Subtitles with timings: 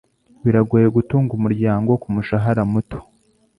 [0.43, 2.99] Biragoye gutunga umuryango kumushahara muto.